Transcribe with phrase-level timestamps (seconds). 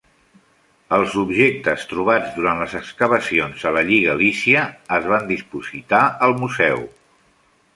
[0.95, 4.65] Els objectes trobats durant les excavacions a la Lliga Lícia
[4.99, 6.83] es van dipositar al museu.